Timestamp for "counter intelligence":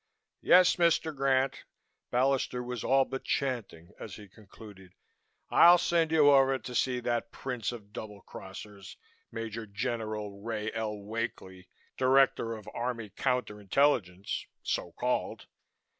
13.11-14.47